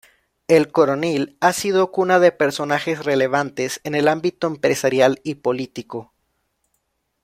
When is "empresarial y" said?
4.47-5.35